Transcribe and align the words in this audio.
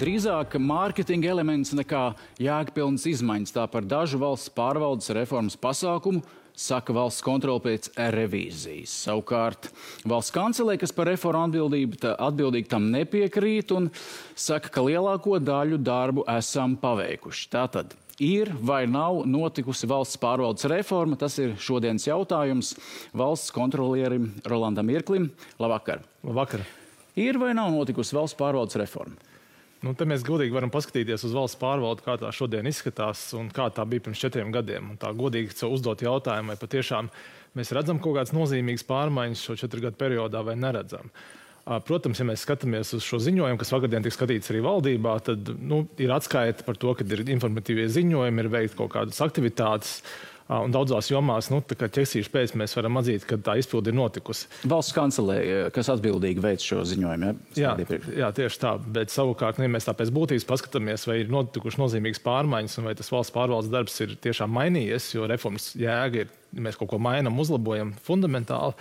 drīzāk 0.00 0.56
mārketinga 0.58 1.28
elements 1.30 1.72
nekā 1.76 2.04
jēgpilnas 2.42 3.06
izmaiņas. 3.10 3.54
Tā 3.54 3.66
par 3.70 3.86
dažu 3.86 4.18
valsts 4.22 4.52
pārvaldes 4.54 5.12
reformas 5.14 5.56
pasākumu 5.60 6.22
saka 6.54 6.94
valsts 6.94 7.22
kontrole 7.24 7.62
pēc 7.64 7.90
revīzijas. 8.14 8.92
Savukārt 9.06 9.70
valsts 10.06 10.34
kancelē, 10.34 10.76
kas 10.78 10.94
par 10.94 11.10
reformu 11.10 11.48
atbildību, 11.48 11.98
tā, 12.02 12.14
atbildīgi 12.28 12.70
tam 12.70 12.88
nepiekrīt 12.94 13.74
un 13.74 13.90
saka, 14.38 14.70
ka 14.74 14.84
lielāko 14.86 15.40
daļu 15.42 15.80
darbu 15.82 16.26
esam 16.36 16.78
paveikuši. 16.78 17.50
Tātad 17.54 17.94
ir 18.22 18.52
vai 18.62 18.84
nav 18.90 19.24
notikusi 19.26 19.90
valsts 19.90 20.20
pārvaldes 20.22 20.70
reforma? 20.70 21.18
Tas 21.18 21.38
ir 21.42 21.56
šodienas 21.58 22.06
jautājums 22.06 22.74
valsts 23.14 23.54
kontrolierim 23.54 24.30
Rolandam 24.46 24.90
Irklim. 24.94 25.30
Labvakar! 25.58 26.02
Labvakar! 26.22 26.66
Ir 27.18 27.38
vai 27.38 27.52
nav 27.54 27.70
notikusi 27.74 28.14
valsts 28.14 28.38
pārvaldes 28.38 28.78
reforma? 28.78 29.33
Nu, 29.84 29.92
te 29.92 30.06
mēs 30.08 30.24
godīgi 30.24 30.54
varam 30.54 30.72
paskatīties 30.72 31.26
uz 31.28 31.34
valsts 31.36 31.60
pārvaldi, 31.60 32.04
kā 32.06 32.16
tā 32.20 32.30
šodien 32.32 32.64
izskatās 32.70 33.26
un 33.36 33.50
kā 33.52 33.66
tā 33.74 33.84
bija 33.88 34.06
pirms 34.06 34.22
četriem 34.22 34.52
gadiem. 34.54 34.94
Un 34.94 35.00
tā 35.00 35.10
godīgi 35.12 35.52
uzdot 35.68 36.04
jautājumu, 36.06 36.54
vai 36.54 36.60
patiešām 36.60 37.10
mēs 37.58 37.72
redzam 37.76 38.00
kaut 38.00 38.16
kādas 38.16 38.32
nozīmīgas 38.36 38.86
pārmaiņas 38.88 39.44
šo 39.44 39.58
četru 39.60 39.84
gadu 39.84 40.00
periodā 40.00 40.40
vai 40.46 40.56
neredzam. 40.56 41.12
Protams, 41.64 42.20
ja 42.20 42.26
mēs 42.28 42.42
skatāmies 42.44 42.90
uz 42.96 43.04
šo 43.04 43.20
ziņojumu, 43.24 43.60
kas 43.60 43.72
vakardien 43.72 44.04
tika 44.04 44.16
skatīts 44.18 44.50
arī 44.52 44.60
valdībā, 44.64 45.14
tad 45.24 45.48
nu, 45.60 45.84
ir 46.00 46.12
atskaita 46.12 46.64
par 46.66 46.80
to, 46.80 46.92
ka 46.96 47.06
ir 47.08 47.24
informatīvie 47.36 47.86
ziņojumi, 47.92 48.44
ir 48.44 48.50
veikti 48.52 48.80
kaut 48.80 48.92
kādas 48.96 49.20
aktivitātes. 49.24 50.00
Uh, 50.00 50.33
Un 50.52 50.74
daudzās 50.74 51.06
jomās, 51.08 51.46
nu, 51.48 51.62
tā 51.64 51.76
kā 51.80 51.86
ķeksīšu 51.88 52.28
pēc, 52.28 52.52
mēs 52.60 52.74
varam 52.76 52.98
atzīt, 53.00 53.22
ka 53.24 53.38
tā 53.40 53.54
izpilde 53.56 53.88
ir 53.88 53.96
notikusi. 53.96 54.50
Valsts 54.68 54.92
kancelē, 54.92 55.38
kas 55.72 55.88
atbildīgi 55.94 56.44
veic 56.44 56.60
šo 56.60 56.82
ziņojumu? 56.90 57.30
Ja? 57.56 57.70
Jā, 57.78 58.02
jā, 58.12 58.28
tieši 58.36 58.60
tā. 58.60 58.74
Bet 58.98 59.14
savukārt, 59.14 59.56
nu, 59.56 59.64
ja 59.64 59.72
mēs 59.72 59.88
tā 59.88 59.94
pēc 59.96 60.12
būtības 60.12 60.44
paskatāmies, 60.50 61.06
vai 61.08 61.22
ir 61.22 61.32
notikušas 61.32 61.80
nozīmīgas 61.80 62.20
pārmaiņas, 62.26 62.76
un 62.76 62.90
vai 62.90 62.94
tas 62.98 63.08
valsts 63.14 63.32
pārvaldes 63.32 63.72
darbs 63.72 63.96
ir 64.04 64.12
tiešām 64.28 64.52
mainījies, 64.52 65.08
jo 65.16 65.30
reformas 65.32 65.70
jēga 65.80 66.26
ir, 66.26 66.38
mēs 66.52 66.76
kaut 66.76 66.92
ko 66.92 67.00
mainām, 67.00 67.40
uzlabojam 67.40 67.96
fundamentāli, 68.04 68.76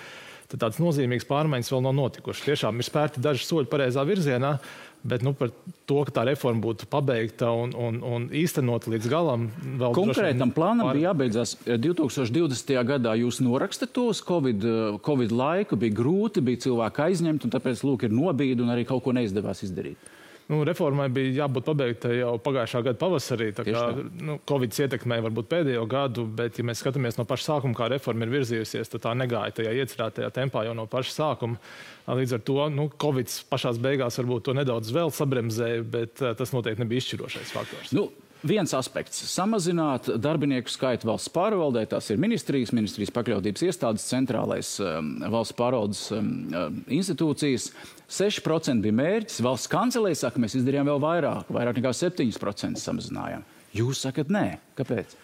tad 0.52 0.66
tādas 0.66 0.84
nozīmīgas 0.84 1.32
pārmaiņas 1.32 1.72
vēl 1.72 1.88
nav 1.88 1.96
notikušas. 2.02 2.44
Tiešām 2.50 2.84
ir 2.84 2.92
spērti 2.92 3.24
daži 3.24 3.48
soļi 3.48 3.72
pareizā 3.72 4.04
virzienā, 4.06 4.58
Bet 5.04 5.20
nu, 5.20 5.34
par 5.36 5.50
to, 5.84 5.98
ka 6.08 6.14
tā 6.16 6.24
reforma 6.30 6.64
būtu 6.64 6.88
pabeigta 6.88 7.50
un, 7.52 7.74
un, 7.76 7.98
un 8.08 8.28
īstenota 8.40 8.88
līdz 8.94 9.10
galam, 9.12 9.50
vēl 9.82 9.96
konkrētam 9.98 10.54
plānam 10.56 10.88
pār... 10.88 10.96
bija 10.96 11.10
jābeidzās 11.10 11.58
2020. 11.68 12.72
Eh, 12.72 12.80
gadā. 12.88 13.18
Jūs 13.20 13.42
norakstat 13.44 13.92
tos 13.92 14.24
COVID, 14.24 14.64
eh, 14.64 14.96
COVID 15.04 15.36
laiku, 15.36 15.80
bija 15.80 15.98
grūti, 16.00 16.44
bija 16.46 16.64
cilvēki 16.70 17.04
aizņemti, 17.10 17.50
un 17.50 17.56
tāpēc 17.58 17.84
lūk, 17.84 18.08
ir 18.08 18.16
nobīdi 18.16 18.64
un 18.64 18.72
arī 18.72 18.88
kaut 18.88 19.04
ko 19.04 19.12
neizdevās 19.16 19.66
izdarīt. 19.68 20.12
Nu, 20.54 20.60
reformai 20.68 21.08
bija 21.14 21.32
jābūt 21.44 21.66
pabeigtai 21.66 22.18
jau 22.20 22.34
pagājušā 22.44 22.84
gada 22.86 23.00
pavasarī. 23.02 23.50
Kā 23.58 23.86
nu, 23.98 24.38
Covid 24.50 24.76
ietekmēja 24.86 25.26
varbūt 25.26 25.50
pēdējo 25.50 25.86
gadu, 25.90 26.26
bet, 26.40 26.60
ja 26.60 26.68
mēs 26.68 26.84
skatāmies 26.84 27.18
no 27.18 27.26
paša 27.30 27.48
sākuma, 27.48 27.78
kā 27.78 27.90
reforma 27.94 28.28
ir 28.28 28.34
virzījusies, 28.36 28.92
tad 28.94 29.06
tā 29.08 29.16
negāja 29.18 29.58
tajā 29.60 29.74
iecerētajā 29.82 30.30
tempā 30.36 30.66
jau 30.68 30.76
no 30.78 30.86
paša 30.92 31.16
sākuma. 31.16 31.58
Līdz 32.06 32.38
ar 32.38 32.44
to 32.46 32.68
nu, 32.74 32.90
Covid 33.02 33.34
pašā 33.50 33.74
beigās 33.82 34.20
varbūt 34.20 34.50
to 34.50 34.58
nedaudz 34.58 34.94
vēl 34.94 35.14
sabremzēja, 35.16 35.88
bet 35.96 36.22
tas 36.22 36.54
noteikti 36.54 36.84
nebija 36.84 37.04
izšķirošais 37.04 37.56
faktors. 37.56 37.96
Nu, 37.96 38.10
viens 38.44 38.74
aspekts- 38.76 39.24
samazināt 39.38 40.10
darbinieku 40.20 40.72
skaitu 40.72 41.08
valsts 41.08 41.32
pārvaldē. 41.34 41.88
Tas 41.90 42.10
ir 42.12 42.22
ministrijas, 42.22 42.74
ministrijas 42.76 43.14
pakļautības 43.16 43.64
iestādes, 43.64 44.08
centrālais 44.12 44.76
um, 44.84 45.16
valsts 45.32 45.56
pārvaldes 45.58 46.12
um, 46.12 46.30
um 46.54 46.84
institūcijas. 46.88 47.72
6% 48.10 48.84
bija 48.84 48.94
mērķis. 48.94 49.42
Valsts 49.42 49.72
kancelē 49.72 50.14
saka, 50.16 50.40
mēs 50.40 50.58
izdarījām 50.60 50.92
vēl 50.92 51.02
vairāk, 51.02 51.50
vairāk 51.50 51.80
nekā 51.80 51.94
7% 51.96 52.78
samazinājām. 52.78 53.44
Jūs 53.74 54.04
sakat, 54.06 54.30
nē. 54.30 54.60
Kāpēc? 54.78 55.16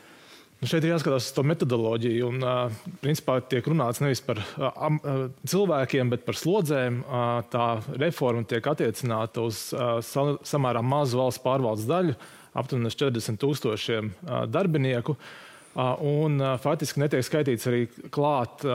Nu 0.59 0.68
šeit 0.68 0.84
ir 0.84 0.91
jāskatās 0.91 1.29
uz 1.29 1.35
to 1.35 1.44
metodoloģiju. 1.47 2.31
Un, 2.34 2.41
uh, 2.44 2.90
principā 3.03 3.38
tiek 3.47 3.68
runāts 3.68 4.02
nevis 4.03 4.19
par 4.25 4.41
uh, 4.41 5.29
cilvēkiem, 5.47 6.09
bet 6.12 6.25
par 6.25 6.35
slodzēm. 6.35 7.03
Uh, 7.06 7.29
tā 7.52 7.69
reforma 8.00 8.44
tiek 8.44 8.66
attiecināta 8.68 9.46
uz 9.46 9.69
uh, 9.72 10.02
samērā 10.03 10.84
mazu 10.84 11.22
valsts 11.22 11.44
pārvaldes 11.46 11.88
daļu. 11.88 12.18
Uh, 12.18 12.35
aptuveni 12.57 12.91
40 12.93 13.39
tūkstošiem 13.41 14.11
darbinieku. 14.49 15.15
Un 15.79 16.41
faktiski 16.59 16.99
netiek 16.99 17.23
skaitīts 17.23 17.67
arī 17.69 17.83
klāt 18.11 18.65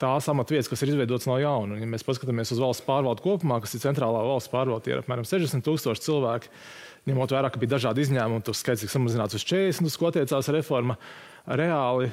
tās 0.00 0.28
amatvietas, 0.32 0.70
kas 0.70 0.82
ir 0.82 0.94
izveidotas 0.94 1.28
no 1.28 1.36
jauna. 1.38 1.76
Ja 1.78 1.86
mēs 1.86 2.06
paskatāmies 2.08 2.54
uz 2.54 2.62
valsts 2.62 2.86
pārvaldu 2.86 3.22
kopumā, 3.22 3.60
kas 3.62 3.76
ir 3.76 3.84
centrālā 3.84 4.24
valsts 4.26 4.50
pārvalde, 4.52 4.90
ir 4.90 5.02
apmēram 5.02 5.28
60 5.28 5.66
tūkstoši 5.66 6.06
cilvēki. 6.08 6.52
Ņemot 7.08 7.32
vērā, 7.32 7.52
ka 7.52 7.60
bija 7.60 7.76
dažādi 7.76 8.02
izņēmumi, 8.04 8.44
tas 8.44 8.60
skaits 8.60 8.82
tika 8.82 8.92
samazināts 8.92 9.36
uz 9.38 9.44
40, 9.48 9.86
uz 9.88 9.96
ko 9.96 10.10
attiecās 10.10 10.50
reforma. 10.52 10.98
Reāli 11.48 12.10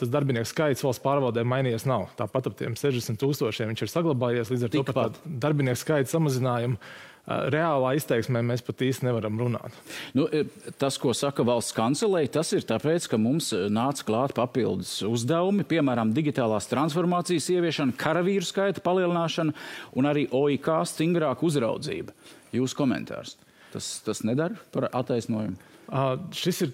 tas 0.00 0.08
darbinieku 0.08 0.48
skaits 0.48 0.84
valsts 0.84 1.02
pārvaldē 1.04 1.42
mainījies 1.44 1.84
nav. 1.88 2.06
Tāpat 2.16 2.48
ap 2.48 2.56
tiem 2.56 2.76
60 2.78 3.20
tūkstošiem 3.20 3.72
viņš 3.72 3.84
ir 3.84 3.92
saglabājies. 3.92 4.52
Līdz 4.54 4.68
ar 4.68 4.72
to 4.72 4.84
par 4.88 5.18
darbinieku 5.24 5.82
skaita 5.82 6.08
samazinājumu 6.14 6.78
reālā 7.26 7.92
izteiksmē 7.98 8.42
mēs 8.46 8.64
pat 8.66 8.82
īsti 8.84 9.06
nevaram 9.06 9.38
runāt. 9.40 9.76
Nu, 10.16 10.26
e, 10.32 10.44
tas, 10.80 10.98
ko 11.00 11.12
saka 11.16 11.44
valsts 11.46 11.74
kancelē, 11.76 12.24
tas 12.32 12.52
ir 12.56 12.66
tāpēc, 12.66 13.06
ka 13.10 13.20
mums 13.20 13.52
e, 13.56 13.66
nāca 13.72 14.06
klāt 14.08 14.34
papildus 14.38 14.98
uzdevumi, 15.06 15.66
piemēram, 15.68 16.14
digitālās 16.16 16.68
transformācijas 16.70 17.50
ieviešana, 17.54 17.96
karavīru 18.00 18.46
skaita 18.46 18.84
palielināšana 18.84 19.54
un 20.00 20.10
arī 20.10 20.26
OIK 20.34 20.72
stingrāka 20.90 21.46
uzraudzība. 21.46 22.16
Jūsu 22.56 22.78
komentārs. 22.78 23.36
Tas, 23.70 24.00
tas 24.02 24.24
nedara 24.26 24.58
par 24.74 24.88
attaisnojumu. 24.90 25.70
Uh, 25.90 26.12
šis 26.30 26.60
ir 26.62 26.68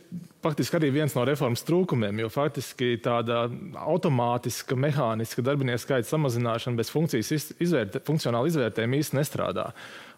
faktiski 0.45 0.77
arī 0.77 0.91
viens 0.93 1.15
no 1.17 1.23
reformas 1.25 1.63
trūkumiem, 1.65 2.19
jo 2.21 2.29
faktiski 2.29 2.99
tāda 3.01 3.47
automātiska, 3.81 4.77
mehāniska 4.77 5.41
darbinieku 5.45 5.81
skaita 5.81 6.11
samazināšana 6.11 6.77
bez 6.77 6.91
funkcijas 6.93 7.33
izvērtē, 7.57 8.03
funkcionāla 8.05 8.51
izvērtējuma 8.51 9.01
īsti 9.01 9.17
nestrādā. 9.17 9.71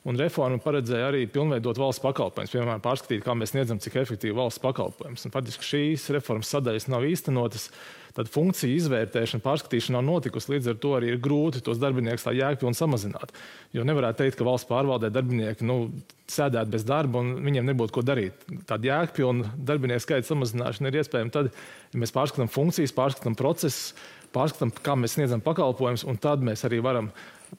Un 0.06 0.18
reforma 0.20 0.60
paredzēja 0.62 1.08
arī 1.10 1.24
pilnveidot 1.32 1.78
valsts 1.80 2.02
pakalpojumus, 2.04 2.52
piemēram, 2.54 2.82
pārskatīt, 2.84 3.24
kā 3.24 3.34
mēs 3.34 3.50
sniedzam, 3.54 3.80
cik 3.82 3.96
efektīvi 4.04 4.36
valsts 4.36 4.62
pakalpojums. 4.62 5.26
Un, 5.26 5.34
faktiski 5.34 5.66
šīs 5.66 6.06
reformas 6.14 6.52
sadaļas 6.54 6.86
nav 6.92 7.06
īstenotas, 7.08 7.68
tad 8.16 8.30
funkciju 8.32 8.78
izvērtēšana, 8.78 9.42
pārskatīšana 9.44 9.98
nav 9.98 10.06
notikusi. 10.06 10.52
Līdz 10.54 10.72
ar 10.72 10.78
to 10.82 10.94
arī 10.96 11.12
ir 11.12 11.20
grūti 11.22 11.62
tos 11.66 11.80
darbiniekus 11.82 12.26
tā 12.26 12.34
jēgpilni 12.38 12.78
samazināt. 12.78 13.34
Jo 13.74 13.84
nevarētu 13.86 14.22
teikt, 14.22 14.38
ka 14.38 14.46
valsts 14.46 14.70
pārvaldē 14.70 15.10
darbinieki 15.14 15.66
nu, 15.66 15.80
sēdētu 16.30 16.74
bez 16.74 16.86
darba 16.88 17.22
un 17.22 17.36
viņiem 17.44 17.68
nebūtu 17.70 17.98
ko 17.98 18.04
darīt. 18.06 18.46
Tāda 18.68 18.92
jēgpilna 18.92 19.54
darbinieku 19.70 20.04
skaita 20.04 20.30
samazināšana 20.30 20.90
ir 20.90 21.00
iespējama 21.02 21.34
tad, 21.34 21.50
ja 21.92 22.02
mēs 22.02 22.14
pārskatām 22.14 22.50
funkcijas, 22.52 22.94
pārskatām 22.96 23.38
procesus, 23.38 23.94
pārskatām, 24.34 24.72
kā 24.84 24.96
mēs 24.98 25.16
sniedzam 25.16 25.42
pakalpojumus, 25.44 26.06
un 26.08 26.18
tad 26.20 26.44
mēs 26.44 26.66
arī 26.68 26.82
varam 26.84 27.12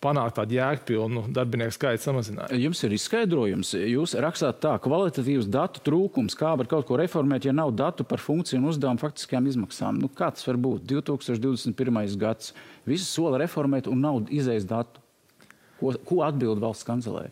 panākt 0.03 0.37
tādu 0.37 0.57
jēgpilnu 0.57 1.25
darbinieku 1.33 1.75
skaitu 1.75 2.05
samazinājumu. 2.05 2.61
Jums 2.65 2.83
ir 2.85 2.95
izskaidrojums, 2.95 3.73
jūs 3.79 4.15
rakstāt 4.21 4.61
tā, 4.63 4.75
kvalitatīvs 4.83 5.49
datu 5.51 5.83
trūkums, 5.85 6.37
kā 6.39 6.53
var 6.59 6.69
kaut 6.69 6.87
ko 6.89 6.99
reformēt, 7.01 7.47
ja 7.49 7.55
nav 7.55 7.73
datu 7.77 8.05
par 8.07 8.21
funkciju 8.23 8.61
un 8.61 8.69
uzdevumu 8.71 9.01
faktiskajām 9.01 9.49
izmaksām. 9.49 9.99
Nu, 10.01 10.11
kā 10.13 10.31
tas 10.35 10.45
var 10.47 10.61
būt? 10.61 10.85
2021. 10.89 12.15
gads, 12.21 12.53
visi 12.89 13.07
sola 13.07 13.41
reformēt 13.41 13.89
un 13.89 14.05
nav 14.05 14.21
izējas 14.29 14.69
datu. 14.69 15.01
Ko, 15.79 15.93
ko 16.05 16.23
atbild 16.27 16.59
valsts 16.61 16.87
kancelē? 16.87 17.29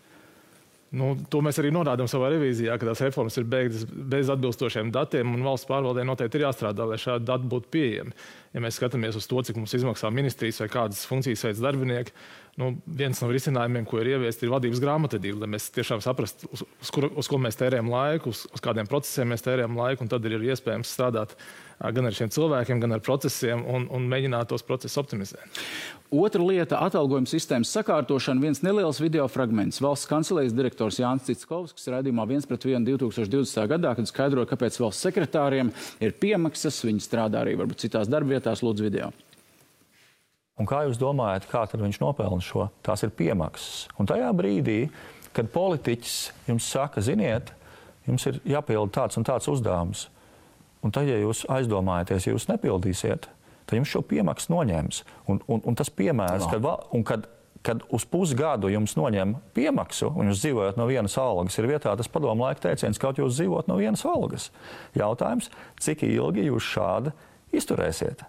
Nu, 0.96 1.10
to 1.28 1.42
mēs 1.44 1.58
arī 1.60 1.68
norādām 1.76 2.08
savā 2.08 2.30
revīzijā, 2.32 2.78
ka 2.80 2.88
tās 2.88 3.02
reformas 3.04 3.36
ir 3.36 3.48
beigtas 3.52 3.84
bez 3.84 4.30
atbilstošiem 4.32 4.94
datiem, 4.96 5.34
un 5.36 5.44
valsts 5.44 5.68
pārvaldē 5.68 6.06
noteikti 6.08 6.40
ir 6.40 6.46
jāstrādā, 6.46 6.86
lai 6.88 7.00
šādi 7.02 7.28
dati 7.28 7.50
būtu 7.52 7.68
pieejami. 7.76 8.16
Ja 8.56 8.64
mēs 8.64 8.80
skatāmies 8.80 9.18
uz 9.20 9.28
to, 9.28 9.44
cik 9.44 9.60
mums 9.60 9.76
izmaksā 9.76 10.12
ministrijas 10.16 10.62
vai 10.64 10.70
kādas 10.72 11.04
funkcijas 11.10 11.44
veids 11.50 11.64
darbinieki, 11.66 12.16
nu, 12.58 12.72
viens 13.00 13.20
no 13.22 13.30
risinājumiem, 13.30 13.86
ko 13.88 14.02
ir 14.02 14.16
ieviest, 14.16 14.42
ir 14.42 14.52
vadības 14.52 14.82
grāmatvedība, 14.82 15.44
lai 15.44 15.52
mēs 15.54 15.70
tiešām 15.76 16.02
saprastu, 16.02 16.50
uz, 16.54 16.64
uz, 16.66 16.92
kur, 16.94 17.10
uz 17.14 17.30
ko 17.30 17.38
mēs 17.42 17.60
tērējam 17.60 17.92
laiku, 17.94 18.34
uz, 18.34 18.48
uz 18.50 18.64
kādiem 18.64 18.90
procesiem 18.90 19.30
mēs 19.34 19.46
tērējam 19.46 19.78
laiku, 19.78 20.08
tad 20.10 20.26
ir 20.26 20.42
iespējams 20.42 20.94
strādāt 20.98 21.36
gan 21.78 22.10
ar 22.10 22.16
šiem 22.18 22.32
cilvēkiem, 22.34 22.82
gan 22.82 22.96
ar 22.98 23.04
procesiem 23.06 23.62
un, 23.70 23.86
un 23.94 24.10
mēģināt 24.10 24.50
tos 24.50 24.66
procesus 24.66 24.98
optimizēt. 24.98 25.62
Otra 26.10 26.42
lieta- 26.42 26.80
atalgojuma 26.88 27.30
sistēmas 27.30 27.70
sakārtošana. 27.76 28.42
Viens 28.42 28.64
neliels 28.66 29.02
video 29.04 29.28
fragments. 29.28 29.82
Valsts 29.84 30.10
kancelējas 30.10 30.56
direktors 30.56 30.98
Jānis 30.98 31.28
Citskovskis 31.28 31.92
raidījumā 31.94 32.26
1 32.26 32.48
pret 32.48 32.66
1 32.66 32.88
2020. 32.88 33.68
gadā, 33.68 33.94
kad 33.94 34.10
skaidroja, 34.10 34.50
kāpēc 34.50 34.80
valsts 34.82 35.06
sekretāriem 35.06 35.74
ir 36.02 36.18
piemaksas, 36.18 36.82
viņi 36.88 37.06
strādā 37.06 37.44
arī 37.44 37.58
varbūt 37.60 37.86
citās 37.86 38.10
darbvietās, 38.10 38.64
lūdzu 38.64 38.90
video. 38.90 39.12
Un 40.58 40.66
kā 40.70 40.84
jūs 40.88 40.98
domājat, 40.98 41.46
kā 41.52 41.66
viņš 41.70 42.00
nopelna 42.02 42.42
šo? 42.42 42.68
Tās 42.86 43.06
ir 43.06 43.14
piemaksas. 43.14 43.88
Un 44.02 44.10
tajā 44.10 44.32
brīdī, 44.34 44.88
kad 45.38 45.52
politiķis 45.54 46.18
jums 46.50 46.70
saka, 46.74 47.04
ziniet, 47.06 47.54
jums 48.08 48.26
ir 48.26 48.42
jāpild 48.48 48.94
tāds 48.96 49.20
un 49.20 49.28
tāds 49.28 49.50
uzdevums, 49.52 50.08
un 50.82 50.94
tad, 50.94 51.10
ja 51.10 51.18
jūs 51.22 51.46
aizdomājaties, 51.52 52.26
ja 52.26 52.34
jūs 52.34 52.50
nepildīsiet, 52.50 53.30
tad 53.68 53.78
jums 53.78 53.92
šo 53.92 54.02
piemaksu 54.08 54.54
noņems. 54.56 55.04
Un, 55.30 55.44
un, 55.46 55.62
un 55.62 55.78
tas 55.78 55.94
piemērs, 55.94 56.50
kad, 56.50 56.66
kad 57.06 57.28
kad 57.68 57.82
uz 57.92 58.06
pusgadu 58.08 58.70
jums 58.72 58.94
noņem 58.96 59.34
piemaksu 59.58 60.12
un 60.16 60.30
jūs 60.32 60.40
dzīvojat 60.44 60.78
no 60.80 60.86
vienas 60.88 61.18
algas, 61.20 61.58
ir 61.60 61.68
vietā 61.68 61.92
tas 62.00 62.08
padomu 62.12 62.46
laika 62.46 62.64
teiciens, 62.70 63.00
kaut 63.02 63.20
jūs 63.20 63.36
dzīvot 63.36 63.68
no 63.68 63.76
vienas 63.82 64.06
algas. 64.08 64.50
Jautājums, 64.96 65.50
cik 65.84 66.06
ilgi 66.08 66.48
jūs 66.48 66.70
šādi 66.76 67.12
izturēsiet? 67.58 68.24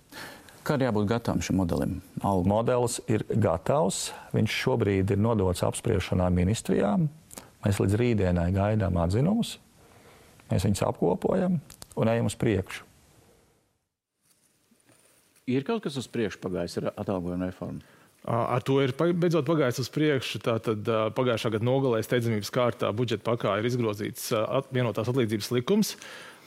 Kā 0.69 0.77
ir 0.77 0.85
jābūt 0.85 1.07
gatavam 1.09 1.41
šim 1.41 1.57
modelim? 1.63 1.95
Algu. 2.21 2.45
Modelis 2.51 2.99
ir 3.09 3.23
gatavs. 3.41 4.11
Viņš 4.35 4.57
šobrīd 4.67 5.15
ir 5.15 5.21
nodots 5.25 5.65
apspriešanā 5.65 6.27
ministrijām. 6.35 7.07
Mēs 7.65 7.81
līdz 7.81 7.97
rītdienai 7.97 8.51
gaidām 8.53 8.99
atzinumus, 9.01 9.55
mēs 10.51 10.67
viņus 10.69 10.85
apkopojam 10.91 11.57
un 11.99 12.11
ejam 12.13 12.29
uz 12.29 12.37
priekšu. 12.39 12.85
Ir 15.49 15.65
kaut 15.65 15.81
kas 15.87 15.97
uz 15.97 16.07
priekšu 16.13 16.43
pagājis 16.43 16.77
ar 16.83 16.91
atalgojuma 16.93 17.49
reformu? 17.49 17.81
Ar 18.29 18.61
to 18.61 18.77
ir 18.85 18.93
beidzot 18.93 19.47
pagājis 19.49 19.81
uz 19.81 19.89
priekšu. 19.95 20.43
Tātad 20.45 20.89
pagājušā 21.17 21.55
gada 21.55 21.65
nogalē 21.65 22.03
steidzamības 22.05 22.53
kārtā 22.53 22.91
budžeta 22.93 23.25
pakā 23.25 23.57
ir 23.57 23.71
izgrozīts 23.71 24.29
vienotās 24.75 25.09
atlīdzības 25.09 25.49
likums. 25.57 25.95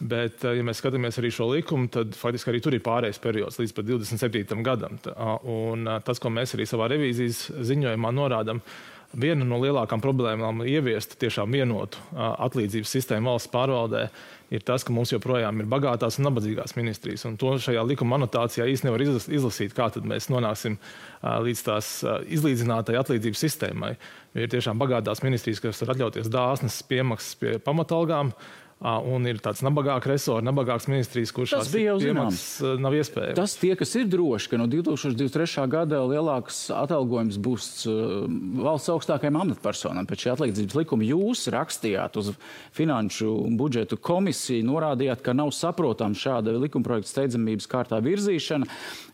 Bet, 0.01 0.41
ja 0.41 0.63
mēs 0.65 0.79
skatāmies 0.81 1.19
arī 1.21 1.29
šo 1.33 1.51
likumu, 1.51 1.85
tad 1.93 2.15
faktiski 2.17 2.49
arī 2.49 2.61
tur 2.63 2.73
ir 2.73 2.81
pārējais 2.85 3.21
periods 3.21 3.59
līdz 3.61 3.75
27. 3.85 4.63
gadam. 4.65 4.97
Un 5.45 5.85
tas, 6.05 6.21
ko 6.21 6.31
mēs 6.33 6.55
arī 6.57 6.65
savā 6.69 6.87
revīzijas 6.89 7.43
ziņojumā 7.69 8.09
norādām, 8.17 8.63
viena 9.11 9.45
no 9.45 9.59
lielākām 9.61 10.01
problēmām 10.01 10.63
ieviest 10.65 11.17
tiešām 11.21 11.51
vienotu 11.53 11.99
atlīdzības 12.15 12.93
sistēmu 12.95 13.29
valsts 13.29 13.51
pārvaldē 13.51 14.05
ir 14.51 14.63
tas, 14.67 14.83
ka 14.87 14.95
mums 14.95 15.11
joprojām 15.13 15.61
ir 15.61 15.69
bagātās 15.71 16.17
un 16.19 16.27
nabadzīgās 16.27 16.75
ministrijas. 16.79 17.25
Un 17.27 17.37
to 17.39 17.53
šajā 17.61 17.83
likuma 17.87 18.17
anotācijā 18.17 18.65
īstenībā 18.71 18.97
nevar 18.97 19.35
izlasīt, 19.37 19.75
kā 19.75 19.91
mēs 20.07 20.31
nonāksim 20.31 20.79
līdz 21.21 21.63
tās 21.67 21.91
izlīdzinātai 22.39 22.97
atlīdzības 22.99 23.45
sistēmai. 23.45 23.93
Jo 24.33 24.47
ir 24.47 24.51
tiešām 24.51 24.79
bagātās 24.81 25.23
ministrijas, 25.27 25.61
kas 25.63 25.83
var 25.83 25.93
atļauties 25.95 26.31
dāsnas 26.31 26.81
piemaksas 26.87 27.39
pie 27.39 27.55
pamatalgām, 27.63 28.33
un 28.81 29.27
ir 29.29 29.37
tāds 29.43 29.61
nabagāks 29.61 30.09
resors, 30.09 30.41
nabagāks 30.45 30.87
ministrijas, 30.89 31.31
kurš 31.35 31.53
tas 31.53 31.69
bija 31.69 31.91
jau 31.91 31.97
zināms. 32.01 32.43
Nav 32.81 32.95
iespējams. 32.97 33.37
Tas 33.37 33.53
tie, 33.61 33.75
kas 33.77 33.93
ir 33.99 34.07
droši, 34.09 34.49
ka 34.49 34.57
no 34.57 34.65
2023. 34.71 35.65
gada 35.69 35.99
lielāks 36.09 36.63
atalgojums 36.73 37.37
būs 37.41 37.67
valsts 38.65 38.89
augstākajām 38.93 39.37
amatpersonām. 39.43 40.07
Pēc 40.09 40.25
šī 40.25 40.31
atlīdzības 40.33 40.77
likuma 40.79 41.05
jūs 41.05 41.45
rakstījāt 41.53 42.17
uz 42.21 42.31
Finanšu 42.73 43.29
budžetu 43.59 43.99
komisiju, 44.01 44.65
norādījāt, 44.71 45.21
ka 45.25 45.35
nav 45.37 45.53
saprotama 45.53 46.17
šāda 46.17 46.55
likumprojekta 46.57 47.11
steidzamības 47.11 47.69
kārtā 47.69 47.99
virzīšana, 48.01 48.69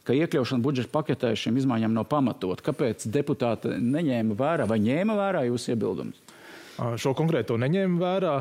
ka 0.07 0.15
iekļaušana 0.15 0.63
budžeta 0.63 0.93
paketē 0.93 1.33
šīm 1.35 1.59
izmaiņām 1.59 1.91
nav 1.97 2.07
pamatot. 2.07 2.63
Kāpēc 2.63 3.03
deputāti 3.11 3.75
neņēma 3.75 4.39
vērā 4.39 4.69
vai 4.69 4.79
ņēma 4.85 5.19
vērā 5.19 5.43
jūsu 5.49 5.73
iebildumus? 5.75 6.23
Šo 6.77 7.11
konkrēto 7.17 7.57
neņēma 7.59 7.99
vērā. 7.99 8.37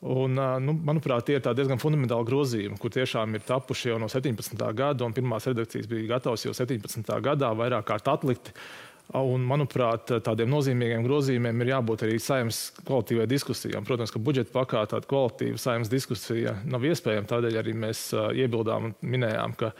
Un, 0.00 0.32
nu, 0.64 0.72
manuprāt, 0.80 1.26
tie 1.28 1.34
ir 1.36 1.44
diezgan 1.44 1.80
fundamentāli 1.80 2.24
grozījumi, 2.24 2.78
kur 2.80 2.92
tiešām 2.94 3.34
ir 3.36 3.42
tapuši 3.44 3.90
jau 3.90 3.98
no 4.00 4.06
17. 4.08 4.56
gada, 4.72 5.04
un 5.04 5.12
pirmās 5.12 5.44
redakcijas 5.50 5.90
bija 5.90 6.14
gatavas 6.14 6.46
jau 6.46 6.54
17. 6.56 7.04
gadā, 7.20 7.50
vairāk 7.56 7.84
kārt 7.90 8.08
atlikti. 8.08 8.54
Un, 9.10 9.42
manuprāt, 9.42 10.12
tādiem 10.22 10.52
nozīmīgiem 10.52 11.02
grozījumiem 11.02 11.64
ir 11.64 11.72
jābūt 11.72 12.04
arī 12.06 12.18
saimnes 12.22 12.60
kvalitīvai 12.84 13.24
diskusijām. 13.30 13.82
Protams, 13.86 14.12
ka 14.14 14.22
budžeta 14.22 14.54
pakā 14.54 14.84
tāda 14.92 15.08
kvalitīva 15.10 15.58
saimnes 15.58 15.90
diskusija 15.90 16.52
nav 16.62 16.86
iespējama. 16.86 17.26
Tādēļ 17.32 17.58
arī 17.58 17.74
mēs 17.74 18.04
iebildām 18.14 18.86
un 18.90 18.94
minējām, 19.02 19.56
ka 19.58 19.72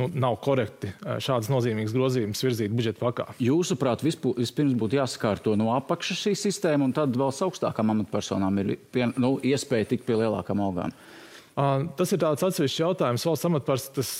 nu, 0.00 0.08
nav 0.16 0.38
korekti 0.40 0.94
šādas 1.04 1.50
nozīmīgas 1.52 1.92
grozījumus 1.92 2.44
virzīt 2.46 2.72
budžeta 2.72 3.02
pakā. 3.02 3.28
Jūsuprāt, 3.44 4.06
vispirms 4.06 4.78
būtu 4.80 5.02
jāsakārto 5.02 5.52
no 5.60 5.74
apakšas 5.76 6.24
šī 6.24 6.34
sistēma, 6.46 6.88
un 6.88 6.96
tad 6.96 7.12
vēl 7.12 7.28
augstākām 7.48 7.92
amatpersonām 7.92 8.62
ir 8.64 8.78
pie, 8.94 9.10
nu, 9.20 9.36
iespēja 9.44 9.92
tikt 9.92 10.08
pie 10.08 10.16
lielākām 10.22 10.64
algām. 10.64 10.96
Tas 11.58 12.12
ir 12.14 12.20
tāds 12.22 12.44
atsevišķs 12.46 12.78
jautājums. 12.78 13.24
Valsts 13.26 13.46
amatpersonas, 13.48 14.10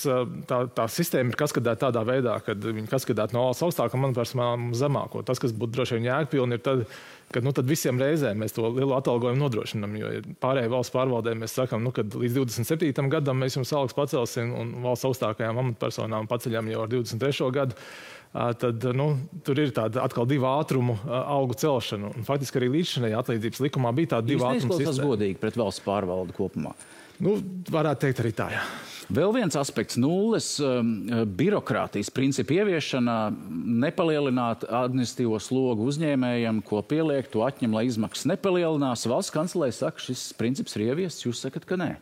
tā, 0.49 0.57
tā 0.75 0.87
sistēma 0.91 1.31
ir 1.31 1.37
kaskadēta 1.39 1.87
tādā 1.87 2.01
veidā, 2.03 2.33
ka 2.43 2.51
viņi 2.59 2.89
kaskadēta 2.91 3.37
no 3.37 3.45
valsts 3.45 3.63
augstākām 3.63 4.03
amatpersonām 4.03 4.65
zemāko. 4.75 5.21
Tas, 5.23 5.39
kas 5.39 5.55
būtu 5.55 5.77
droši 5.77 5.95
vien 5.95 6.09
jēgpilni, 6.09 6.59
ir 6.59 6.65
tad, 6.65 6.83
kad 7.31 7.47
nu, 7.47 7.53
visiem 7.69 8.01
reizēm 8.01 8.43
mēs 8.43 8.57
to 8.57 8.67
lielu 8.67 8.91
atalgojumu 8.97 9.39
nodrošinām. 9.45 9.95
Jo 10.01 10.11
pārējai 10.43 10.73
valsts 10.75 10.95
pārvaldē 10.97 11.37
mēs 11.39 11.55
sakām, 11.61 11.87
nu, 11.87 11.95
ka 11.95 12.03
līdz 12.03 12.41
27. 12.41 13.07
gadam 13.15 13.39
mēs 13.39 13.55
jums 13.55 13.71
algas 13.77 13.95
pacelsim 13.95 14.51
un 14.59 14.75
valsts 14.83 15.07
augstākajām 15.07 15.63
amatpersonām 15.63 16.27
paceļam 16.27 16.73
jau 16.73 16.83
ar 16.83 16.95
23. 16.97 17.51
gadu. 17.55 17.83
Tad 18.29 18.83
nu, 18.93 19.13
tur 19.47 19.57
ir 19.57 19.71
tāda 19.73 20.03
atkal 20.03 20.27
divu 20.29 20.45
ātrumu 20.51 20.99
algu 21.07 21.55
celšana. 21.57 22.11
Un, 22.13 22.27
faktiski 22.27 22.59
arī 22.59 22.75
līdz 22.75 22.97
šim 22.97 23.07
atlīdzības 23.09 23.63
likumā 23.63 23.95
bija 23.95 24.17
tāda 24.19 24.35
divu 24.35 24.45
ātrumu. 24.51 24.83
Tas 24.83 24.99
godīgi 25.01 25.39
pret 25.39 25.57
valsts 25.57 25.87
pārvaldu 25.87 26.35
kopumā. 26.37 26.75
Nu, 27.19 27.35
varētu 27.71 28.07
teikt 28.07 28.21
arī 28.23 28.31
tā. 28.35 28.47
Jā. 28.53 28.63
Vēl 29.09 29.31
viens 29.33 29.55
aspekts- 29.57 29.97
nulles 30.03 30.51
um, 30.61 30.91
birokrātijas 31.33 32.11
principu 32.13 32.59
ieviešana, 32.59 33.15
nepalielināt 33.81 34.67
administratīvo 34.69 35.39
slogu 35.41 35.87
uzņēmējiem, 35.89 36.61
ko 36.63 36.83
pieliek, 36.85 37.25
to 37.33 37.41
atņem, 37.41 37.73
lai 37.73 37.87
izmaksas 37.89 38.29
nepalielinās. 38.29 39.07
Valsts 39.09 39.33
kancelē 39.33 39.71
saka, 39.73 39.97
šis 39.97 40.29
princips 40.37 40.77
ir 40.77 40.91
ieviests, 40.91 41.25
jūs 41.25 41.41
sakat, 41.41 41.65
ka 41.65 41.79
nē. 41.81 41.95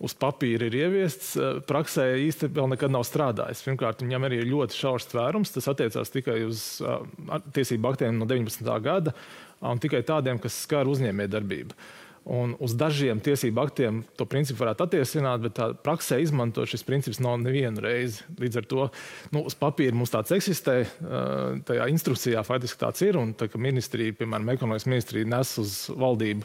Uz 0.00 0.14
papīra 0.16 0.70
ir 0.70 0.78
ieviests, 0.80 1.34
uh, 1.36 1.60
praksē 1.68 2.08
īsti 2.24 2.48
vēl 2.48 2.72
nekad 2.72 2.96
nav 2.96 3.04
strādājis. 3.04 3.62
Pirmkārt, 3.68 4.00
viņam 4.00 4.24
arī 4.24 4.40
ir 4.40 4.48
ļoti 4.48 4.80
šaurs 4.80 5.10
tvērums. 5.12 5.52
Tas 5.52 5.68
attiecās 5.68 6.14
tikai 6.16 6.40
uz 6.48 6.80
uh, 6.80 7.04
tiesību 7.52 7.92
aktiem 7.92 8.16
no 8.16 8.24
19. 8.24 8.64
gada 8.80 9.12
un 9.60 9.78
tikai 9.82 10.00
tādiem, 10.06 10.40
kas 10.40 10.56
skar 10.64 10.88
uzņēmējdarbību. 10.88 11.76
Un 12.28 12.50
uz 12.60 12.74
dažiem 12.76 13.22
tiesību 13.24 13.62
aktiem 13.62 14.02
to 14.20 14.26
principu 14.28 14.60
varētu 14.60 14.84
attiecināt, 14.84 15.40
bet 15.46 15.54
tā 15.56 15.70
praksē 15.72 16.18
izmantot 16.20 16.68
šis 16.68 16.84
princips 16.84 17.22
nav 17.24 17.38
nevienu 17.40 17.80
reizi. 17.80 18.26
Līdz 18.36 18.58
ar 18.60 18.66
to 18.68 18.88
nu, 19.32 19.46
uz 19.48 19.56
papīra 19.56 19.96
mums 19.96 20.12
tāds 20.12 20.34
eksistē, 20.36 20.74
tajā 21.64 21.88
instrukcijā 21.88 22.44
faktiski 22.44 22.82
tāds 22.84 23.06
ir. 23.06 23.16
Un 23.16 23.32
tā, 23.32 23.48
ministrija, 23.56 24.12
piemēram, 24.20 24.52
ekonomikas 24.52 24.88
ministrija 24.92 25.30
nes 25.32 25.54
uz 25.62 25.74
valdību 25.96 26.44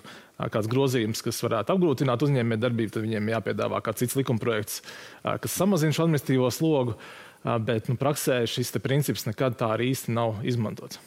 kāds 0.56 0.72
grozījums, 0.72 1.26
kas 1.28 1.44
varētu 1.44 1.76
apgrūtināt 1.76 2.24
uzņēmējdarbību, 2.30 2.96
tad 2.96 3.04
viņiem 3.04 3.34
jāpiedāvā 3.36 3.84
kāds 3.84 4.06
cits 4.06 4.18
likumprojekts, 4.24 4.82
kas 5.24 5.60
samazina 5.60 5.96
šo 5.96 6.08
administratīvo 6.08 6.48
slogu. 6.56 6.96
Bet 7.44 7.92
nu, 7.92 8.00
praksē 8.00 8.46
šis 8.48 8.72
princips 8.80 9.28
nekad 9.28 9.60
tā 9.60 9.75
arī 9.75 9.92
īsti 9.92 10.16
nav 10.16 10.40
izmantots. 10.48 11.04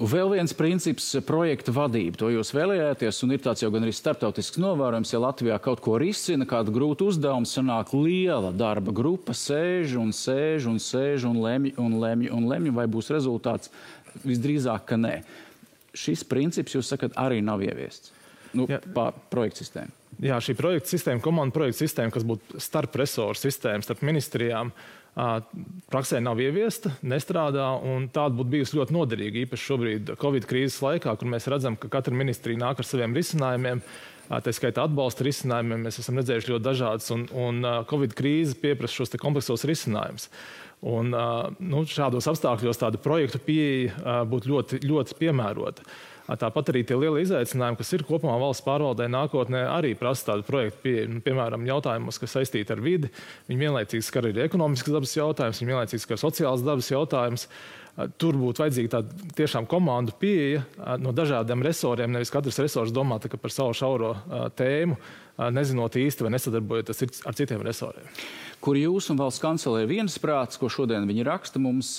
Vēl 0.00 0.30
viens 0.32 0.54
princips- 0.56 1.10
projekta 1.28 1.72
vadība. 1.72 2.16
To 2.16 2.30
jūs 2.32 2.54
vēlējāties, 2.56 3.22
un 3.24 3.32
ir 3.32 3.42
tāds 3.44 3.60
jau 3.60 3.70
gan 3.70 3.84
arī 3.84 3.92
starptautisks 3.92 4.56
novērojums, 4.56 5.12
ja 5.12 5.20
Latvijā 5.20 5.60
kaut 5.60 5.82
ko 5.84 5.98
risina, 6.00 6.46
kādu 6.46 6.72
grūtu 6.72 7.10
uzdevumu, 7.12 7.44
sanāk 7.44 7.92
liela 7.92 8.52
darba 8.56 8.90
grupa, 8.90 9.32
sēž 9.32 9.98
un 10.00 10.08
sēž 10.08 10.66
un 10.66 10.78
sēž 10.80 11.28
un 11.28 11.36
lemj 11.42 11.74
un 11.76 12.00
lemj 12.00 12.32
un 12.32 12.48
lemj, 12.48 12.72
vai 12.72 12.86
būs 12.86 13.12
rezultāts. 13.12 13.68
Visdrīzāk, 14.24 14.86
ka 14.86 14.96
nē. 14.96 15.22
Šis 15.92 16.24
princips, 16.24 16.72
jūs 16.72 16.88
sakat, 16.88 17.12
arī 17.12 17.42
nav 17.44 17.60
ieviests 17.60 18.12
nu, 18.58 18.68
projekta 19.32 19.62
sistēmu. 19.62 19.98
Jā, 20.22 20.36
šī 20.44 20.54
projekta 20.54 20.92
sistēma, 20.92 21.22
komandu 21.24 21.56
projekta 21.56 21.82
sistēma, 21.82 22.12
kas 22.14 22.26
būtu 22.26 22.60
starp 22.62 22.94
resursu 23.00 23.48
sistēmu, 23.48 23.82
starp 23.82 24.04
ministrijām, 24.06 24.70
praksē 25.92 26.20
nav 26.24 26.40
ieviesta, 26.40 26.92
nestrādā, 27.02 27.66
tāda 28.14 28.36
būtu 28.36 28.52
bijusi 28.54 28.78
ļoti 28.78 28.96
noderīga. 28.96 29.42
Īpaši 29.46 29.68
šobrīd, 29.68 30.14
Covid 30.20 30.46
krīzes 30.48 30.78
laikā, 30.84 31.16
kur 31.18 31.28
mēs 31.32 31.48
redzam, 31.52 31.76
ka 31.76 31.90
katra 31.92 32.14
ministrija 32.16 32.60
nāk 32.60 32.80
ar 32.80 32.88
saviem 32.88 33.16
risinājumiem. 33.18 33.82
Tā 34.32 34.52
skaitā 34.54 34.86
atbalsta 34.86 35.26
risinājumiem 35.26 35.82
mēs 35.88 35.98
esam 36.00 36.20
redzējuši 36.20 36.54
ļoti 36.54 36.64
dažādus, 36.64 37.10
un, 37.12 37.26
un 37.36 37.66
Covid 37.90 38.14
krīze 38.16 38.56
pieprasa 38.62 39.02
šos 39.02 39.12
kompleksos 39.20 39.66
risinājumus. 39.68 40.30
Un, 40.82 41.12
nu, 41.62 41.82
šādos 41.86 42.26
apstākļos 42.30 42.80
tāda 42.80 42.98
projektu 43.02 43.42
pieeja 43.42 44.22
būtu 44.26 44.50
ļoti, 44.50 44.80
ļoti 44.86 45.18
piemērota. 45.20 45.84
Tāpat 46.22 46.70
arī 46.70 46.84
tie 46.86 46.96
lielie 46.98 47.24
izaicinājumi, 47.24 47.78
kas 47.80 47.92
ir 47.96 48.04
kopumā 48.06 48.36
valsts 48.40 48.64
pārvaldē 48.66 49.08
nākotnē, 49.10 49.64
arī 49.74 49.92
prasa 49.98 50.30
tādu 50.30 50.46
projektu 50.46 50.84
pieeju. 50.84 51.08
Nu, 51.16 51.22
piemēram, 51.24 51.66
jautājumos, 51.66 52.20
kas 52.22 52.36
saistīti 52.38 52.74
ar 52.74 52.82
vidi, 52.84 53.10
viņi 53.48 53.64
vienlaicīgi 53.66 54.06
skar 54.06 54.28
arī 54.30 54.44
ekonomiskas 54.46 54.94
dabas 54.94 55.16
jautājumus, 55.18 55.62
viņi 55.62 55.74
vienlaicīgi 55.74 56.04
skar 56.06 56.22
sociālas 56.22 56.66
dabas 56.66 56.90
jautājumus. 56.92 57.48
Tur 57.92 58.38
būtu 58.40 58.62
vajadzīga 58.62 58.88
tāda 58.94 59.32
tiešām 59.36 59.66
komandu 59.68 60.14
pieeja 60.16 60.62
no 60.96 61.12
dažādiem 61.12 61.60
resoriem. 61.60 62.14
Nevis 62.14 62.32
katrs 62.32 62.56
resors 62.62 62.94
domā 62.94 63.18
par 63.20 63.52
savu 63.52 63.74
šauro 63.76 64.14
tēmu, 64.56 64.96
nezinot 65.52 65.98
īsti 66.00 66.24
vai 66.24 66.32
nesadarbojoties 66.32 67.20
ar 67.28 67.36
citiem 67.36 67.60
resoriem. 67.66 68.08
Kur 68.64 68.78
jūs 68.80 69.10
un 69.12 69.18
valsts 69.20 69.42
kancelē 69.42 69.84
viensprāts, 69.90 70.56
ko 70.56 70.70
šodien 70.72 71.04
viņi 71.04 71.26
raksta 71.28 71.60
mums, 71.60 71.98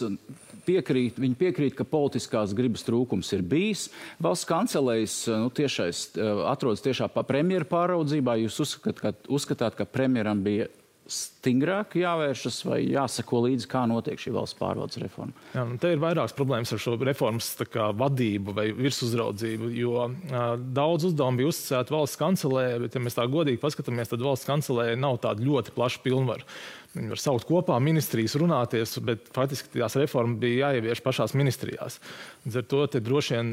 piekrīt, 0.66 1.20
viņi 1.20 1.38
piekrīt, 1.38 1.76
ka 1.78 1.86
politiskās 1.86 2.56
gribas 2.58 2.86
trūkums 2.88 3.30
ir 3.36 3.44
bijis. 3.46 3.90
Valsts 4.24 4.50
kancelējas 4.50 5.18
nu, 5.44 5.52
tiešais, 5.54 6.06
atrodas 6.50 6.82
tiešā 6.86 7.10
premjera 7.22 7.68
pāraudzībā. 7.70 8.40
Jūs 8.42 8.64
uzskat, 8.66 9.04
ka, 9.04 9.14
uzskatāt, 9.28 9.78
ka 9.78 9.86
premjeram 9.86 10.42
bija 10.42 10.72
stingrāk 11.10 11.98
jāvēršas 12.00 12.62
vai 12.68 12.80
jāsako 12.88 13.42
līdzi, 13.48 13.68
kā 13.72 13.84
notiek 13.90 14.20
šī 14.20 14.32
valsts 14.36 14.58
pārvaldes 14.60 15.00
reforma? 15.02 15.36
Jā, 15.56 15.66
nu, 15.68 15.78
te 15.82 15.92
ir 15.92 16.02
vairākas 16.04 16.36
problēmas 16.38 16.72
ar 16.76 16.82
šo 16.84 16.96
reformas 17.02 17.50
kā, 17.72 17.90
vadību 18.00 18.56
vai 18.56 18.70
virsuzraudzību, 18.78 19.72
jo 19.76 20.06
uh, 20.08 20.38
daudz 20.76 21.10
uzdevumu 21.10 21.42
bija 21.42 21.52
uzticēti 21.52 21.96
valsts 21.96 22.22
kancelē, 22.22 22.68
bet, 22.86 22.96
ja 22.96 23.04
mēs 23.04 23.20
tā 23.20 23.28
godīgi 23.32 23.62
paskatāmies, 23.64 24.14
tad 24.14 24.24
valsts 24.24 24.48
kancelē 24.48 24.94
nav 25.00 25.20
tāda 25.26 25.44
ļoti 25.44 25.76
plaša 25.76 26.04
pilnvaru. 26.06 26.48
Viņi 26.94 27.10
var 27.10 27.18
saukt 27.18 27.48
kopā 27.50 27.80
ministrijas, 27.82 28.36
runāties, 28.38 28.92
bet 29.02 29.26
faktiski 29.34 29.80
tās 29.80 29.96
reformas 29.98 30.38
bija 30.42 30.68
jāievieš 30.68 31.02
pašās 31.02 31.34
ministrijās. 31.34 31.98
Līdz 32.46 32.60
ar 32.60 32.68
to 32.70 32.82
droši 33.08 33.34
vien 33.40 33.50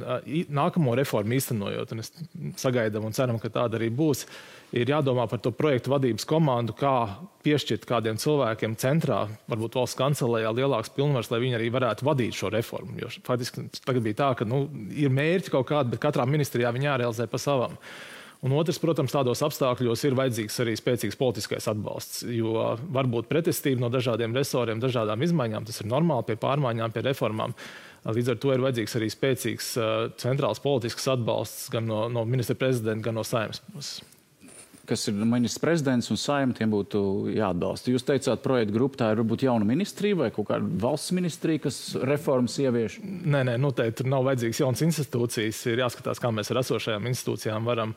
nākamo 0.52 0.92
reformu 0.98 1.38
īstenojot, 1.38 1.94
un 1.94 2.04
es 2.04 2.12
sagaidām 2.60 3.08
un 3.08 3.16
ceram, 3.16 3.40
ka 3.40 3.48
tāda 3.54 3.80
arī 3.80 3.88
būs, 3.96 4.26
ir 4.76 4.92
jādomā 4.92 5.24
par 5.30 5.40
to 5.40 5.54
projektu 5.56 5.94
vadības 5.94 6.28
komandu, 6.28 6.76
kā 6.76 6.94
piešķirt 7.46 7.88
kādiem 7.88 8.20
cilvēkiem 8.20 8.76
centrā, 8.80 9.22
varbūt 9.48 9.80
valsts 9.80 9.98
kancelējā, 9.98 10.52
lielāks 10.60 10.92
pilnvars, 10.94 11.32
lai 11.32 11.40
viņi 11.46 11.58
arī 11.62 11.72
varētu 11.72 12.06
vadīt 12.12 12.36
šo 12.36 12.52
reformu. 12.52 13.00
Jo 13.00 13.08
faktiski 13.24 13.70
tagad 13.80 14.04
bija 14.04 14.20
tā, 14.20 14.32
ka 14.36 14.48
nu, 14.48 14.66
ir 14.92 15.08
mērķi 15.16 15.56
kaut 15.56 15.70
kādi, 15.72 15.94
bet 15.94 16.04
katrā 16.04 16.28
ministrijā 16.28 16.76
viņi 16.76 16.92
jārealizē 16.92 17.30
pa 17.30 17.40
savam. 17.40 17.80
Un 18.40 18.54
otrs, 18.56 18.78
protams, 18.80 19.12
tādos 19.12 19.42
apstākļos 19.44 20.02
ir 20.08 20.14
vajadzīgs 20.16 20.54
arī 20.62 20.72
spēcīgs 20.78 21.18
politiskais 21.20 21.66
atbalsts, 21.68 22.22
jo 22.32 22.54
var 22.88 23.08
būt 23.12 23.28
pretestība 23.28 23.84
no 23.84 23.90
dažādiem 23.92 24.32
resoriem, 24.36 24.80
dažādām 24.80 25.20
izmaiņām. 25.26 25.66
Tas 25.68 25.82
ir 25.82 25.90
normāli 25.90 26.30
pie 26.30 26.38
pārmaiņām, 26.40 26.94
pie 26.94 27.04
reformām. 27.04 27.52
Līdz 28.08 28.32
ar 28.32 28.38
to 28.40 28.54
ir 28.54 28.64
vajadzīgs 28.64 28.96
arī 28.96 29.10
spēcīgs 29.12 29.74
centrāls 30.22 30.62
politisks 30.64 31.10
atbalsts 31.12 31.68
gan 31.74 31.84
no, 31.90 32.06
no 32.08 32.24
ministra 32.24 32.56
prezidenta, 32.56 33.10
gan 33.10 33.20
no 33.20 33.26
saimnes 33.28 33.60
puses 33.68 34.00
kas 34.90 35.06
ir 35.08 35.18
ministrs 35.18 35.62
prezidents 35.62 36.10
un 36.12 36.18
saima, 36.20 36.54
tiem 36.56 36.72
būtu 36.72 37.00
jāatbalsta. 37.36 37.92
Jūs 37.94 38.06
teicāt, 38.08 38.42
projekta 38.44 38.74
grupa 38.74 39.00
tā 39.00 39.10
ir 39.12 39.22
varbūt 39.22 39.44
jauna 39.46 39.68
ministrija 39.68 40.18
vai 40.18 40.30
kaut 40.34 40.48
kāda 40.50 40.66
valsts 40.82 41.14
ministrija, 41.16 41.62
kas 41.68 41.78
reformas 42.10 42.58
ievieš? 42.62 42.98
Nē, 43.04 43.44
nē, 43.48 43.54
noteikti 43.62 44.02
tur 44.02 44.10
nav 44.12 44.26
vajadzīgas 44.28 44.62
jaunas 44.64 44.84
institūcijas. 44.88 45.62
Ir 45.70 45.84
jāskatās, 45.84 46.22
kā 46.22 46.32
mēs 46.34 46.52
ar 46.52 46.62
esošajām 46.64 47.08
institūcijām 47.12 47.70
varam 47.70 47.94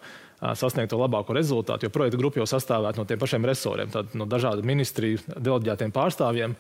sasniegt 0.59 0.91
to 0.91 0.99
labāko 0.99 1.35
rezultātu, 1.35 1.87
jo 1.87 1.93
projekta 1.93 2.19
grupa 2.19 2.41
jau 2.41 2.47
sastāvētu 2.49 2.99
no 2.99 3.07
tiem 3.07 3.21
pašiem 3.21 3.45
resoriem, 3.47 3.91
tad 3.93 4.15
no 4.17 4.27
dažādu 4.29 4.65
ministriju 4.67 5.21
deleģētiem 5.35 5.93
pārstāvjiem. 5.95 6.57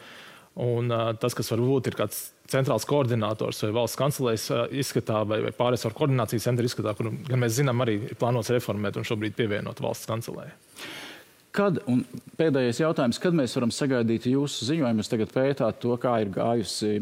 Un, 0.61 0.91
uh, 0.93 1.15
tas, 1.17 1.33
kas 1.33 1.49
varbūt 1.49 1.87
ir 1.89 1.95
kāds 1.97 2.27
centrāls 2.51 2.85
koordinators 2.85 3.63
vai 3.65 3.71
valsts 3.73 3.97
kancelēs 3.97 4.43
uh, 4.53 4.65
izskatā 4.69 5.23
vai, 5.25 5.39
vai 5.47 5.53
pārējais 5.57 5.87
ar 5.89 5.95
koordinācijas 5.97 6.45
centra 6.45 6.67
izskatā, 6.67 6.93
kur 6.97 7.09
gan 7.25 7.41
mēs 7.41 7.55
zinām 7.57 7.81
arī 7.81 7.95
ir 8.11 8.19
plānots 8.19 8.51
reformēt 8.53 8.99
un 8.99 9.07
šobrīd 9.07 9.33
pievienot 9.39 9.81
valsts 9.81 10.09
kancelē. 10.09 10.51
Kad, 11.53 11.75
un 11.85 11.99
pēdējais 12.33 12.79
jautājums, 12.81 13.19
kad 13.21 13.35
mēs 13.37 13.53
varam 13.53 13.69
sagaidīt 13.69 14.23
jūsu 14.25 14.65
ziņojumu? 14.65 15.03
Jūs 15.03 15.11
tagad 15.11 15.33
pētāt 15.35 15.77
to, 15.83 15.91
kā 16.01 16.15
ir 16.23 16.31
gājusi 16.33 16.95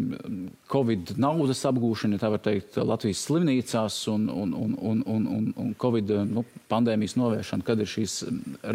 Covid 0.71 1.13
naudas 1.23 1.61
apgūšana, 1.69 2.19
tā 2.19 2.27
var 2.33 2.41
teikt, 2.43 2.75
Latvijas 2.83 3.21
slimnīcās 3.29 3.99
un, 4.11 4.25
un, 4.27 4.51
un, 4.51 4.73
un, 4.75 5.03
un, 5.07 5.29
un, 5.37 5.45
un 5.55 5.69
Covid 5.79 6.11
nu, 6.27 6.43
pandēmijas 6.71 7.15
novēršana. 7.21 7.63
Kad 7.63 7.79
ir 7.79 7.91
šīs 7.93 8.17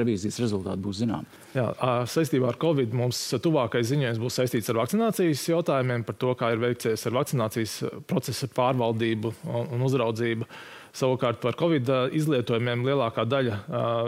revīzijas 0.00 0.40
rezultāti 0.46 0.80
būs 0.86 1.02
zinām? 1.02 1.28
Jā, 1.52 1.68
saistībā 2.08 2.54
ar 2.54 2.60
Covid 2.62 2.96
mums 2.96 3.20
tuvākais 3.44 3.90
ziņojums 3.92 4.22
būs 4.22 4.40
saistīts 4.40 4.72
ar 4.72 4.80
vakcinācijas 4.80 5.44
jautājumiem, 5.52 6.08
par 6.08 6.16
to, 6.16 6.32
kā 6.40 6.54
ir 6.54 6.64
veicies 6.64 7.04
ar 7.04 7.18
vakcinācijas 7.20 7.76
procesa 8.08 8.48
pārvaldību 8.56 9.36
un 9.66 9.84
uzraudzību. 9.90 10.48
Savukārt 10.96 11.42
par 11.42 11.56
Covid 11.60 11.90
izlietojumiem 12.16 12.84
lielākā 12.86 13.26
daļa 13.28 13.56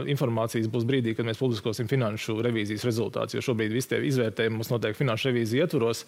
informācijas 0.09 0.71
būs 0.73 0.87
brīdī, 0.88 1.12
kad 1.16 1.28
mēs 1.28 1.40
publiskosim 1.40 1.90
finanšu 1.90 2.38
revīzijas 2.45 2.87
rezultātus. 2.88 3.37
Jo 3.37 3.45
šobrīd 3.50 3.75
visi 3.76 3.92
tie 3.92 4.00
izvērtējumi 4.09 4.57
mums 4.57 4.73
notiek 4.73 4.97
finanšu 4.97 5.28
revīzija 5.28 5.66
ietvaros, 5.66 6.04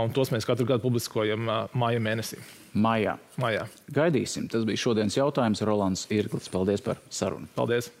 un 0.00 0.14
tos 0.16 0.32
mēs 0.32 0.48
katru 0.48 0.68
gadu 0.70 0.86
publiskojam 0.86 1.50
māja 1.76 2.04
mēnesī. 2.06 2.40
Mājā. 2.74 3.18
Mājā. 3.42 3.68
Gaidīsim. 3.94 4.48
Tas 4.50 4.64
bija 4.66 4.80
šodienas 4.86 5.18
jautājums. 5.20 5.62
Rolands 5.68 6.08
Irglis, 6.14 6.48
paldies 6.50 6.82
par 6.84 7.04
sarunu. 7.12 7.50
Paldies! 7.54 7.92